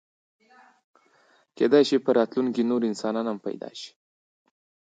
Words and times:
کېدی 1.57 1.81
شي 1.89 1.97
په 2.05 2.11
راتلونکي 2.17 2.61
کې 2.63 2.69
نور 2.69 2.81
انسانان 2.89 3.25
هم 3.29 3.37
پیدا 3.47 3.69
شي. 3.79 3.91